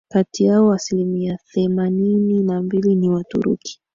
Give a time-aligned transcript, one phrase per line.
[0.09, 3.81] Kati yao asilimia themanini na mbili ni Waturuki